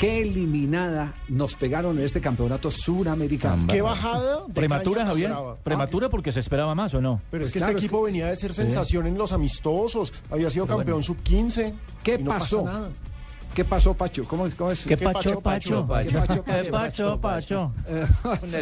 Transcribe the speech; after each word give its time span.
Qué 0.00 0.22
eliminada 0.22 1.12
nos 1.28 1.54
pegaron 1.54 1.98
en 1.98 2.06
este 2.06 2.22
campeonato 2.22 2.70
suramericano. 2.70 3.66
Qué 3.66 3.82
bajada. 3.82 4.46
de 4.46 4.54
Prematura, 4.54 5.04
Javier. 5.04 5.30
Prematura 5.62 6.08
porque 6.08 6.32
se 6.32 6.40
esperaba 6.40 6.74
más 6.74 6.94
o 6.94 7.02
no. 7.02 7.20
Pero 7.30 7.42
es 7.42 7.48
Pues 7.48 7.52
que 7.52 7.58
claro, 7.58 7.72
este 7.72 7.80
es 7.80 7.84
equipo 7.84 8.00
venía 8.00 8.28
de 8.28 8.36
ser 8.36 8.54
sensación 8.54 9.06
en 9.06 9.18
los 9.18 9.30
amistosos. 9.32 10.10
Había 10.30 10.48
sido 10.48 10.66
campeón 10.66 11.02
sub-15. 11.02 11.74
¿Qué 12.02 12.14
y 12.14 12.22
no 12.22 12.30
pasa 12.30 12.40
pasó? 12.40 12.62
nada. 12.64 12.88
¿Qué 13.54 13.64
pasó, 13.64 13.92
Pacho? 13.94 14.24
¿Cómo, 14.24 14.48
cómo 14.56 14.70
es? 14.70 14.84
¿Qué 14.84 14.96
¿Qué 14.96 15.04
pacho, 15.04 15.40
pacho, 15.40 15.84
pacho? 15.84 15.86
pacho? 15.86 16.08
¿Qué 16.08 16.18
pacho, 16.18 16.44
¿Qué 16.44 16.70
pacho, 16.70 17.20
pacho? 17.20 17.72
Eh, 17.88 18.06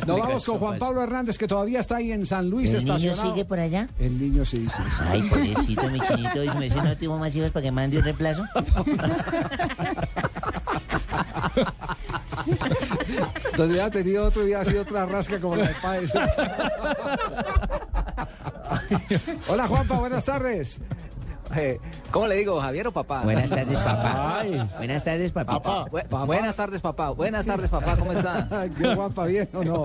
Nos 0.07 0.19
vamos 0.19 0.45
con 0.45 0.59
Juan 0.59 0.79
Pablo 0.79 1.03
Hernández, 1.03 1.37
que 1.37 1.47
todavía 1.47 1.81
está 1.81 1.97
ahí 1.97 2.11
en 2.11 2.25
San 2.25 2.49
Luis 2.49 2.73
¿El 2.73 2.85
niño 2.85 3.15
sigue 3.15 3.45
por 3.45 3.61
allá? 3.61 3.89
El 3.99 4.19
niño 4.19 4.45
sí, 4.45 4.67
sí, 4.69 4.83
sí. 4.91 5.05
Ay, 5.07 5.23
pobrecito, 5.29 5.89
mi 5.91 6.01
chinito. 6.01 6.43
¿Y 6.43 6.49
si 6.49 6.57
me 6.59 6.65
dice 6.65 6.83
no 6.83 6.97
tuvo 6.97 7.19
más 7.19 7.37
hijos 7.37 7.51
para 7.51 7.63
que 7.65 7.71
mande 7.71 7.99
un 7.99 8.05
reemplazo? 8.05 8.43
Entonces 13.51 13.77
ya 13.77 13.87
ha 13.87 13.91
tenido 13.91 14.25
otro 14.27 14.47
y 14.47 14.53
ha 14.55 14.65
sido 14.65 14.83
otra 14.83 15.07
rasca 15.07 15.41
como 15.41 15.57
la 15.57 15.69
de 15.69 15.75
Páez. 15.83 16.13
Hola, 19.49 19.67
Juanpa, 19.69 19.99
buenas 19.99 20.25
tardes. 20.25 20.81
Eh, 21.57 21.79
¿Cómo 22.11 22.27
le 22.27 22.37
digo, 22.37 22.61
Javier 22.61 22.87
o 22.89 22.93
papá? 22.93 23.23
Buenas 23.23 23.49
tardes, 23.49 23.79
papá. 23.79 24.41
Ay. 24.41 24.69
Buenas 24.77 25.03
tardes, 25.05 25.33
papá. 25.33 25.63
Papá. 25.63 25.85
Bu- 25.91 26.27
Buenas 26.27 26.57
tardes, 26.57 26.81
papá. 26.83 27.11
Buenas 27.11 27.47
tardes, 27.47 27.71
papá. 27.71 27.97
¿Cómo 27.97 28.13
está? 28.13 28.69
¿Qué 28.79 28.95
Juanpa, 28.95 29.25
bien 29.27 29.49
o 29.55 29.65
no? 29.65 29.85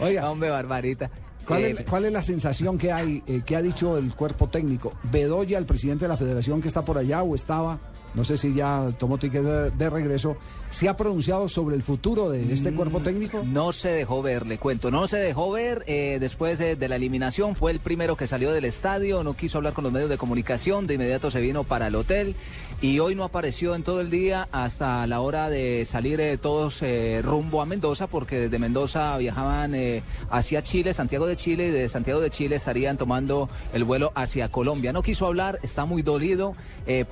Oiga, 0.00 0.30
Hombre, 0.30 0.48
barbarita. 0.50 1.10
¿cuál 1.46 1.60
Eh, 1.64 1.70
es, 1.78 1.82
cuál 1.82 2.06
es 2.06 2.12
la 2.12 2.22
sensación 2.22 2.78
que 2.78 2.90
hay, 2.92 3.22
eh, 3.26 3.42
que 3.44 3.56
ha 3.56 3.62
dicho 3.62 3.98
el 3.98 4.14
cuerpo 4.14 4.48
técnico? 4.48 4.92
Bedoya, 5.04 5.58
el 5.58 5.66
presidente 5.66 6.06
de 6.06 6.08
la 6.08 6.16
federación 6.16 6.62
que 6.62 6.68
está 6.68 6.82
por 6.82 6.96
allá 6.96 7.22
o 7.22 7.34
estaba, 7.34 7.78
no 8.14 8.24
sé 8.24 8.36
si 8.36 8.54
ya 8.54 8.88
tomó 8.98 9.18
ticket 9.18 9.42
de, 9.42 9.70
de 9.70 9.90
regreso, 9.90 10.36
¿se 10.70 10.88
ha 10.88 10.96
pronunciado 10.96 11.48
sobre 11.48 11.76
el 11.76 11.82
futuro 11.82 12.30
de 12.30 12.52
este 12.52 12.72
cuerpo 12.72 13.00
técnico? 13.00 13.42
No 13.44 13.72
se 13.72 13.88
dejó 13.90 14.22
ver, 14.22 14.46
le 14.46 14.58
cuento. 14.58 14.90
No 14.90 15.06
se 15.08 15.18
dejó 15.18 15.50
ver 15.50 15.82
eh, 15.86 16.18
después 16.20 16.58
de, 16.58 16.76
de 16.76 16.88
la 16.88 16.96
eliminación. 16.96 17.56
Fue 17.56 17.72
el 17.72 17.80
primero 17.80 18.16
que 18.16 18.26
salió 18.26 18.52
del 18.52 18.64
estadio. 18.64 19.22
No 19.24 19.34
quiso 19.34 19.58
hablar 19.58 19.72
con 19.72 19.84
los 19.84 19.92
medios 19.92 20.10
de 20.10 20.16
comunicación. 20.18 20.86
De 20.86 20.94
inmediato 20.94 21.30
se 21.30 21.40
vino 21.40 21.64
para 21.64 21.88
el 21.88 21.94
hotel. 21.94 22.36
Y 22.80 22.98
hoy 22.98 23.14
no 23.14 23.24
apareció 23.24 23.74
en 23.74 23.82
todo 23.82 24.00
el 24.00 24.10
día 24.10 24.48
hasta 24.52 25.06
la 25.06 25.20
hora 25.20 25.48
de 25.48 25.84
salir 25.86 26.20
eh, 26.20 26.36
todos 26.38 26.82
eh, 26.82 27.20
rumbo 27.22 27.62
a 27.62 27.66
Mendoza, 27.66 28.06
porque 28.06 28.38
desde 28.38 28.58
Mendoza 28.58 29.16
viajaban 29.18 29.74
eh, 29.74 30.02
hacia 30.30 30.62
Chile, 30.62 30.92
Santiago 30.94 31.26
de 31.26 31.36
Chile, 31.36 31.68
y 31.68 31.70
de 31.70 31.88
Santiago 31.88 32.20
de 32.20 32.30
Chile 32.30 32.56
estarían 32.56 32.96
tomando 32.96 33.48
el 33.72 33.84
vuelo 33.84 34.12
hacia 34.14 34.50
Colombia. 34.50 34.92
No 34.92 35.02
quiso 35.02 35.26
hablar, 35.26 35.58
está 35.62 35.84
muy 35.84 36.02
dolido. 36.02 36.54
eh, 36.86 37.04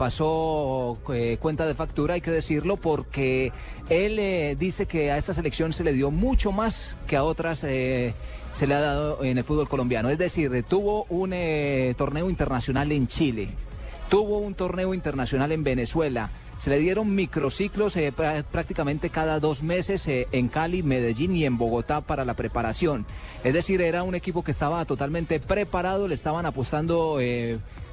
eh, 1.12 1.36
cuenta 1.40 1.66
de 1.66 1.74
factura, 1.74 2.14
hay 2.14 2.20
que 2.20 2.30
decirlo, 2.30 2.76
porque 2.76 3.52
él 3.88 4.18
eh, 4.18 4.56
dice 4.58 4.86
que 4.86 5.10
a 5.10 5.16
esta 5.16 5.34
selección 5.34 5.72
se 5.72 5.84
le 5.84 5.92
dio 5.92 6.10
mucho 6.10 6.52
más 6.52 6.96
que 7.06 7.16
a 7.16 7.24
otras 7.24 7.64
eh, 7.64 8.14
se 8.52 8.66
le 8.66 8.74
ha 8.74 8.80
dado 8.80 9.24
en 9.24 9.38
el 9.38 9.44
fútbol 9.44 9.68
colombiano. 9.68 10.10
Es 10.10 10.18
decir, 10.18 10.64
tuvo 10.68 11.04
un 11.08 11.30
torneo 11.96 12.28
internacional 12.28 12.92
en 12.92 13.06
Chile, 13.06 13.48
tuvo 14.08 14.38
un 14.38 14.54
torneo 14.54 14.94
internacional 14.94 15.52
en 15.52 15.64
Venezuela. 15.64 16.30
Se 16.58 16.70
le 16.70 16.78
dieron 16.78 17.12
microciclos 17.12 17.96
prá- 17.96 18.44
prácticamente 18.44 19.10
cada 19.10 19.40
dos 19.40 19.64
meses 19.64 20.04
en 20.06 20.46
Cali, 20.46 20.84
Medellín 20.84 21.34
y 21.34 21.44
en 21.44 21.58
Bogotá 21.58 22.02
para 22.02 22.24
la 22.24 22.34
preparación. 22.34 23.04
Es 23.42 23.52
decir, 23.52 23.80
era 23.82 24.04
un 24.04 24.14
equipo 24.14 24.44
que 24.44 24.52
estaba 24.52 24.84
totalmente 24.84 25.40
preparado, 25.40 26.06
le 26.06 26.14
estaban 26.14 26.46
apostando 26.46 27.18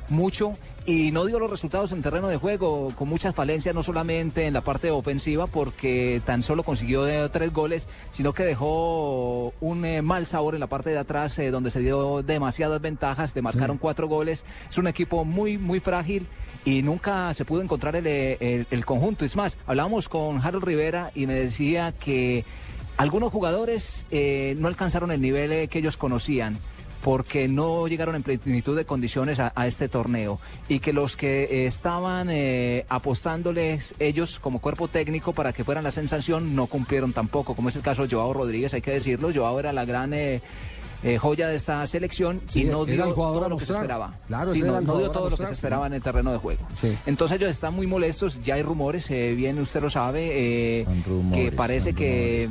mucho 0.09 0.53
y 0.85 1.11
no 1.11 1.25
dio 1.25 1.37
los 1.39 1.51
resultados 1.51 1.91
en 1.91 2.01
terreno 2.01 2.29
de 2.29 2.37
juego, 2.37 2.91
con 2.95 3.07
muchas 3.09 3.35
falencias, 3.35 3.75
no 3.75 3.83
solamente 3.83 4.45
en 4.47 4.53
la 4.53 4.61
parte 4.61 4.89
ofensiva, 4.89 5.45
porque 5.45 6.19
tan 6.25 6.41
solo 6.41 6.63
consiguió 6.63 7.29
tres 7.29 7.53
goles, 7.53 7.87
sino 8.11 8.33
que 8.33 8.43
dejó 8.43 9.53
un 9.61 9.85
eh, 9.85 10.01
mal 10.01 10.25
sabor 10.25 10.55
en 10.55 10.61
la 10.61 10.67
parte 10.67 10.89
de 10.89 10.97
atrás, 10.97 11.37
eh, 11.37 11.51
donde 11.51 11.69
se 11.69 11.81
dio 11.81 12.23
demasiadas 12.23 12.81
ventajas, 12.81 13.35
le 13.35 13.41
marcaron 13.43 13.77
cuatro 13.77 14.07
goles. 14.07 14.45
Es 14.69 14.77
un 14.79 14.87
equipo 14.87 15.25
muy, 15.25 15.57
muy 15.59 15.79
frágil 15.79 16.25
y 16.65 16.81
nunca 16.81 17.33
se 17.35 17.45
pudo 17.45 17.61
encontrar 17.61 17.95
el, 17.95 18.07
eh, 18.07 18.37
el- 18.39 18.67
el 18.71 18.85
conjunto. 18.85 19.25
Es 19.25 19.35
más, 19.35 19.57
hablábamos 19.67 20.09
con 20.09 20.43
Harold 20.43 20.63
Rivera 20.65 21.11
y 21.13 21.27
me 21.27 21.35
decía 21.35 21.91
que 21.91 22.45
algunos 22.97 23.31
jugadores 23.31 24.05
eh, 24.09 24.55
no 24.57 24.67
alcanzaron 24.67 25.11
el 25.11 25.21
nivel 25.21 25.69
que 25.69 25.79
ellos 25.79 25.97
conocían 25.97 26.57
porque 27.01 27.47
no 27.47 27.87
llegaron 27.87 28.15
en 28.15 28.23
plenitud 28.23 28.75
de 28.75 28.85
condiciones 28.85 29.39
a, 29.39 29.51
a 29.55 29.67
este 29.67 29.87
torneo 29.87 30.39
y 30.67 30.79
que 30.79 30.93
los 30.93 31.15
que 31.15 31.43
eh, 31.43 31.65
estaban 31.65 32.29
eh, 32.29 32.85
apostándoles 32.89 33.95
ellos 33.99 34.39
como 34.39 34.59
cuerpo 34.59 34.87
técnico 34.87 35.33
para 35.33 35.53
que 35.53 35.63
fueran 35.63 35.83
la 35.83 35.91
sensación 35.91 36.55
no 36.55 36.67
cumplieron 36.67 37.13
tampoco, 37.13 37.55
como 37.55 37.69
es 37.69 37.75
el 37.75 37.81
caso 37.81 38.03
de 38.05 38.15
Joao 38.15 38.33
Rodríguez, 38.33 38.73
hay 38.73 38.81
que 38.81 38.91
decirlo, 38.91 39.31
Joao 39.33 39.59
era 39.59 39.71
la 39.71 39.85
gran 39.85 40.13
eh, 40.13 40.41
eh, 41.01 41.17
joya 41.17 41.47
de 41.47 41.55
esta 41.55 41.85
selección 41.87 42.41
Sí, 42.47 42.63
y 42.63 42.65
no 42.65 42.83
dio 42.85 43.13
todo 43.13 43.47
lo 43.47 43.57
que 43.57 43.65
se 43.65 43.73
esperaba. 43.73 44.13
Claro, 44.27 44.51
Sí, 44.51 44.61
no, 44.61 44.81
dio 44.81 45.11
todo 45.11 45.29
lo 45.29 45.37
que 45.37 45.45
se 45.45 45.53
esperaba 45.53 45.87
en 45.87 45.93
el 45.93 46.01
terreno 46.01 46.31
de 46.31 46.37
juego. 46.39 46.61
Sí. 46.79 46.97
Entonces 47.05 47.37
ellos 47.37 47.49
están 47.49 47.73
muy 47.73 47.87
molestos, 47.87 48.41
ya 48.41 48.55
hay 48.55 48.63
rumores, 48.63 49.09
eh, 49.09 49.33
bien 49.35 49.59
usted 49.59 49.81
lo 49.81 49.89
sabe, 49.89 50.81
eh, 50.81 50.85
rumores, 51.07 51.51
que 51.51 51.55
parece 51.55 51.93
que 51.93 52.49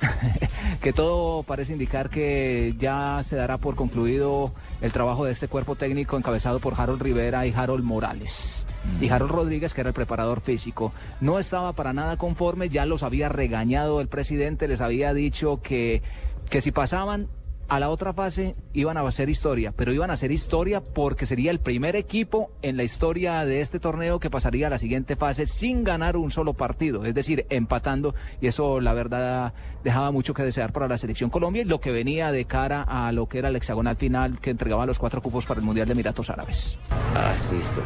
que 0.80 0.92
todo 0.92 1.42
parece 1.42 1.72
indicar 1.72 2.10
que 2.10 2.74
ya 2.78 3.20
se 3.22 3.36
dará 3.36 3.58
por 3.58 3.74
concluido 3.74 4.52
el 4.80 4.92
trabajo 4.92 5.24
de 5.24 5.32
este 5.32 5.48
cuerpo 5.48 5.76
técnico 5.76 6.16
encabezado 6.16 6.60
por 6.60 6.74
Harold 6.78 7.02
Rivera 7.02 7.46
y 7.46 7.52
Harold 7.52 7.84
Morales. 7.84 8.66
Y 9.00 9.08
Harold 9.08 9.32
Rodríguez, 9.32 9.74
que 9.74 9.82
era 9.82 9.88
el 9.88 9.94
preparador 9.94 10.40
físico, 10.40 10.92
no 11.20 11.38
estaba 11.38 11.72
para 11.72 11.92
nada 11.92 12.16
conforme, 12.16 12.68
ya 12.68 12.86
los 12.86 13.02
había 13.02 13.28
regañado 13.28 14.00
el 14.00 14.08
presidente, 14.08 14.68
les 14.68 14.80
había 14.80 15.12
dicho 15.12 15.60
que, 15.62 16.02
que 16.48 16.60
si 16.60 16.72
pasaban 16.72 17.28
a 17.68 17.78
la 17.78 17.90
otra 17.90 18.12
fase 18.12 18.56
iban 18.72 18.96
a 18.96 19.02
hacer 19.02 19.28
historia, 19.28 19.72
pero 19.76 19.92
iban 19.92 20.10
a 20.10 20.14
hacer 20.14 20.32
historia 20.32 20.80
porque 20.80 21.26
sería 21.26 21.50
el 21.50 21.60
primer 21.60 21.96
equipo 21.96 22.50
en 22.62 22.76
la 22.76 22.82
historia 22.82 23.44
de 23.44 23.60
este 23.60 23.78
torneo 23.78 24.18
que 24.20 24.30
pasaría 24.30 24.68
a 24.68 24.70
la 24.70 24.78
siguiente 24.78 25.16
fase 25.16 25.46
sin 25.46 25.84
ganar 25.84 26.16
un 26.16 26.30
solo 26.30 26.54
partido, 26.54 27.04
es 27.04 27.14
decir, 27.14 27.46
empatando, 27.50 28.14
y 28.40 28.46
eso 28.46 28.80
la 28.80 28.94
verdad 28.94 29.52
dejaba 29.84 30.10
mucho 30.10 30.34
que 30.34 30.42
desear 30.42 30.72
para 30.72 30.88
la 30.88 30.96
selección 30.96 31.30
Colombia 31.30 31.62
y 31.62 31.64
lo 31.66 31.80
que 31.80 31.92
venía 31.92 32.32
de 32.32 32.46
cara 32.46 32.82
a 32.82 33.12
lo 33.12 33.28
que 33.28 33.38
era 33.38 33.48
el 33.48 33.56
hexagonal 33.56 33.96
final 33.96 34.40
que 34.40 34.50
entregaba 34.50 34.86
los 34.86 34.98
cuatro 34.98 35.20
cupos 35.20 35.44
para 35.44 35.60
el 35.60 35.66
Mundial 35.66 35.86
de 35.86 35.92
Emiratos 35.92 36.30
Árabes. 36.30 36.76
Ah, 37.14 37.34
sí, 37.36 37.56
estoy, 37.56 37.84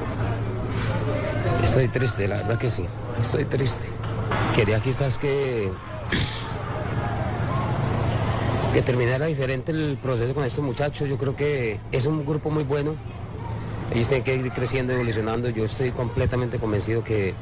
estoy 1.62 1.88
triste, 1.88 2.28
la 2.28 2.36
verdad 2.36 2.58
que 2.58 2.70
sí, 2.70 2.84
estoy 3.20 3.44
triste. 3.46 3.88
Quería 4.54 4.80
quizás 4.80 5.18
que, 5.18 5.70
que 8.72 8.82
terminara 8.82 9.26
diferente 9.26 9.70
el 9.72 9.98
proceso 10.02 10.34
con 10.34 10.44
estos 10.44 10.64
muchachos. 10.64 11.08
Yo 11.08 11.18
creo 11.18 11.36
que 11.36 11.78
es 11.90 12.06
un 12.06 12.24
grupo 12.24 12.50
muy 12.50 12.64
bueno. 12.64 12.94
Ellos 13.94 14.08
tienen 14.08 14.24
que 14.24 14.34
ir 14.36 14.50
creciendo, 14.52 14.94
evolucionando. 14.94 15.50
Yo 15.50 15.66
estoy 15.66 15.90
completamente 15.92 16.58
convencido 16.58 17.04
que 17.04 17.34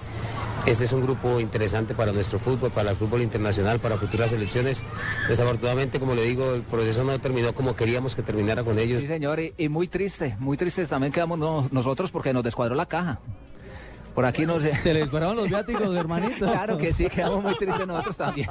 este 0.66 0.84
es 0.84 0.92
un 0.92 1.00
grupo 1.02 1.38
interesante 1.38 1.94
para 1.94 2.10
nuestro 2.12 2.40
fútbol, 2.40 2.72
para 2.72 2.90
el 2.90 2.96
fútbol 2.96 3.22
internacional, 3.22 3.78
para 3.78 3.96
futuras 3.96 4.30
selecciones. 4.30 4.82
Desafortunadamente, 5.28 6.00
como 6.00 6.14
le 6.16 6.24
digo, 6.24 6.52
el 6.54 6.62
proceso 6.62 7.04
no 7.04 7.16
terminó 7.20 7.54
como 7.54 7.76
queríamos 7.76 8.16
que 8.16 8.22
terminara 8.22 8.64
con 8.64 8.78
ellos. 8.80 9.00
Sí, 9.00 9.06
señor, 9.06 9.38
y, 9.56 9.68
muy 9.68 9.86
triste, 9.86 10.36
muy 10.40 10.56
triste 10.56 10.86
también 10.86 11.12
quedamos 11.12 11.38
no- 11.38 11.68
nosotros 11.70 12.10
porque 12.10 12.32
nos 12.32 12.42
descuadró 12.42 12.74
la 12.74 12.86
caja. 12.86 13.20
Por 14.14 14.24
aquí 14.24 14.44
nos... 14.46 14.62
Se 14.62 14.92
les 14.92 15.08
pararon 15.08 15.36
los 15.36 15.48
viáticos, 15.48 15.94
hermanito. 15.96 16.46
Claro 16.50 16.76
que 16.76 16.92
sí, 16.92 17.06
quedamos 17.08 17.42
muy 17.42 17.54
tristes 17.56 17.86
nosotros 17.86 18.16
también. 18.16 18.48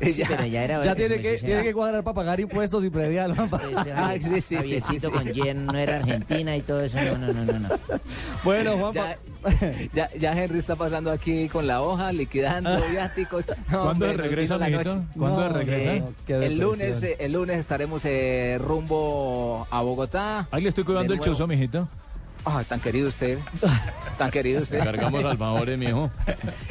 Y 0.00 0.12
Sí, 0.12 0.22
pero 0.28 0.44
ya 0.46 0.64
era 0.64 0.84
Ya 0.84 0.94
tiene 0.94 1.20
que, 1.20 1.36
tiene 1.38 1.62
que 1.62 1.72
cuadrar 1.72 2.02
para 2.04 2.14
pagar 2.14 2.40
impuestos 2.40 2.84
y 2.84 2.90
predial. 2.90 3.34
Pues, 3.34 3.50
Ah, 3.94 4.14
sí, 4.20 4.40
sí, 4.40 4.56
sí, 4.62 4.80
sí, 4.80 5.08
con 5.10 5.26
Jen 5.32 5.66
no 5.66 5.76
era 5.76 5.96
Argentina 5.96 6.56
y 6.56 6.62
todo 6.62 6.80
eso. 6.82 6.98
No, 7.00 7.18
no, 7.18 7.32
no, 7.32 7.44
no. 7.44 7.58
no. 7.60 7.68
Bueno, 8.44 8.76
Juanpa. 8.76 9.16
Ya, 9.94 10.10
ya, 10.10 10.10
ya 10.18 10.42
Henry 10.44 10.58
está 10.58 10.76
pasando 10.76 11.10
aquí 11.10 11.48
con 11.48 11.66
la 11.66 11.80
hoja, 11.80 12.12
liquidando 12.12 12.78
viáticos. 12.90 13.46
No, 13.70 13.82
¿Cuándo 13.84 14.06
hombre, 14.06 14.12
regresa, 14.16 14.58
la 14.58 14.66
mijito? 14.68 14.96
noche. 14.96 15.06
¿Cuándo 15.18 15.40
No, 15.48 15.48
regresa? 15.54 15.92
eh, 15.94 16.04
el 16.28 16.58
lunes, 16.58 17.02
eh, 17.02 17.16
el 17.20 17.32
lunes 17.32 17.58
estaremos 17.58 18.04
eh, 18.04 18.58
rumbo 18.60 19.66
a 19.70 19.80
Bogotá. 19.80 20.46
Ahí 20.50 20.62
le 20.62 20.68
estoy 20.68 20.84
cuidando 20.84 21.14
el 21.14 21.20
chuzo, 21.20 21.46
mijito. 21.46 21.88
Ah, 22.44 22.62
tan 22.68 22.80
querido 22.80 23.08
usted. 23.08 23.38
Tan 24.18 24.30
querido 24.30 24.62
usted. 24.62 24.82
Cargamos 24.82 25.24
albadores, 25.24 25.78
mijo. 25.78 26.10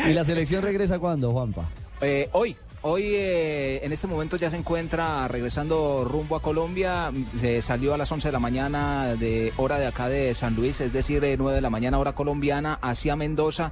¿Y 0.08 0.14
la 0.14 0.24
selección 0.24 0.64
regresa 0.64 1.00
cuándo, 1.00 1.32
Juanpa? 1.32 1.66
Eh, 2.02 2.30
hoy, 2.32 2.56
hoy 2.82 3.04
eh, 3.06 3.86
en 3.86 3.92
este 3.92 4.08
momento 4.08 4.36
ya 4.38 4.50
se 4.50 4.58
encuentra 4.58 5.28
regresando 5.28 6.06
rumbo 6.10 6.36
a 6.36 6.42
Colombia. 6.42 7.12
Se 7.40 7.62
salió 7.62 7.94
a 7.94 7.98
las 7.98 8.12
11 8.12 8.28
de 8.28 8.32
la 8.32 8.40
mañana 8.40 9.16
de 9.16 9.54
hora 9.58 9.78
de 9.78 9.88
acá 9.88 10.10
de 10.10 10.34
San 10.34 10.56
Luis, 10.56 10.80
es 10.82 10.92
decir, 10.94 11.22
de 11.22 11.38
9 11.38 11.56
de 11.56 11.62
la 11.62 11.70
mañana 11.70 12.00
hora 12.00 12.14
colombiana 12.14 12.80
hacia 12.82 13.16
Mendoza 13.16 13.72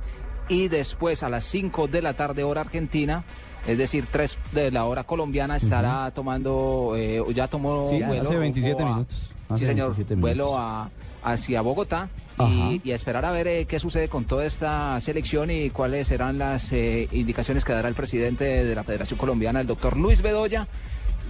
y 0.50 0.68
después 0.68 1.24
a 1.24 1.30
las 1.30 1.44
5 1.46 1.88
de 1.88 2.02
la 2.02 2.14
tarde 2.16 2.44
hora 2.44 2.62
argentina. 2.62 3.24
Es 3.66 3.78
decir, 3.78 4.08
3 4.10 4.38
de 4.54 4.72
la 4.72 4.86
hora 4.86 5.04
colombiana 5.04 5.58
estará 5.58 6.10
tomando, 6.12 6.94
eh, 6.96 7.22
ya 7.36 7.48
tomó 7.50 7.90
Sí, 7.90 8.02
vuelo. 8.02 8.22
hace 8.24 8.38
27 8.38 8.74
rumbo 8.82 8.88
a- 8.88 8.94
minutos. 8.96 9.30
Sí, 9.56 9.66
señor, 9.66 9.88
27 9.88 10.16
vuelo 10.16 10.46
minutos. 10.46 10.62
a, 10.62 10.90
hacia 11.32 11.62
Bogotá 11.62 12.10
y, 12.40 12.82
y 12.84 12.92
a 12.92 12.96
esperar 12.96 13.26
a 13.26 13.32
ver 13.32 13.48
eh, 13.48 13.66
qué 13.66 13.80
sucede 13.80 14.08
con 14.08 14.26
toda 14.26 14.46
esta 14.46 15.00
selección 15.00 15.50
y 15.52 15.70
cuáles 15.72 16.08
serán 16.08 16.38
las 16.38 16.72
eh, 16.72 17.08
indicaciones 17.12 17.66
que 17.66 17.74
dará 17.74 17.88
el 17.90 17.96
presidente 17.96 18.44
de 18.64 18.76
la 18.76 18.84
Federación 18.84 19.18
Colombiana, 19.18 19.60
el 19.62 19.68
doctor 19.68 19.98
Luis 19.98 20.22
Bedoya, 20.22 20.68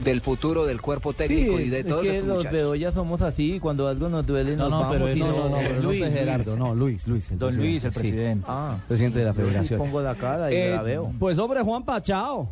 del 0.04 0.22
futuro 0.22 0.66
del 0.66 0.80
cuerpo 0.80 1.14
técnico 1.14 1.60
y 1.60 1.70
de 1.70 1.84
todos 1.84 2.06
es 2.06 2.12
que 2.12 2.18
estos 2.18 2.28
los 2.28 2.38
muchachos. 2.38 2.54
Bedoya 2.54 2.92
somos 2.92 3.22
así, 3.24 3.60
cuando 3.60 3.88
algo 3.88 4.10
nos 4.10 4.28
duele 4.28 4.56
No, 4.56 4.70
nos 4.70 4.72
no, 4.72 4.80
vamos 4.82 4.94
pero 4.94 5.10
y 5.10 5.12
eso 5.14 5.28
no, 5.28 5.38
no, 5.38 5.50
no, 5.50 5.58
pero 5.58 5.76
no 5.76 5.82
Luis, 5.82 6.00
fue 6.00 6.12
Gerardo, 6.12 6.52
Luis. 6.52 6.60
no, 6.60 6.76
Luis, 6.76 7.08
Luis. 7.08 7.32
el 7.32 7.40
Don 7.40 7.56
Luis, 7.56 7.84
el 7.84 7.94
sí. 7.94 8.00
presidente. 8.00 8.46
Ah, 8.48 8.78
Presidente 8.88 9.20
de 9.20 9.26
la 9.26 9.34
sí 9.34 9.40
federación. 9.42 9.80
pongo 9.80 10.02
la 10.02 10.14
cara 10.16 10.52
y 10.52 10.56
Eh, 10.56 10.72
la 10.76 10.84
veo. 10.84 11.12
Pues 11.18 11.40
hombre, 11.40 11.62
Juanpa, 11.62 12.00
chao. 12.02 12.48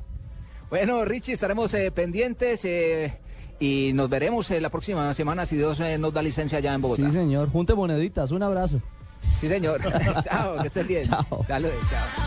Bueno, 0.72 1.06
Richie, 1.06 1.34
estaremos 1.34 1.72
eh, 1.76 1.92
pendientes 1.92 2.66
eh, 2.66 3.14
y 3.60 3.92
nos 3.94 4.10
veremos 4.10 4.50
eh, 4.52 4.60
la 4.60 4.70
próxima 4.70 5.14
semana 5.14 5.46
si 5.46 5.56
Dios 5.56 5.80
eh, 5.80 5.98
nos 5.98 6.14
da 6.14 6.22
licencia 6.22 6.58
allá 6.58 6.74
en 6.74 6.82
Bogotá. 6.82 7.06
Sí, 7.06 7.12
señor. 7.12 7.50
Junte 7.50 7.74
moneditas, 7.74 8.32
un 8.32 8.44
abrazo. 8.44 8.82
Sí, 9.40 9.48
señor. 9.48 9.82
chao, 10.24 10.62
que 10.62 10.68
estés 10.68 10.88
bien. 10.88 11.04
Chao. 11.10 11.46
Dale, 11.48 11.72
chao. 11.90 12.25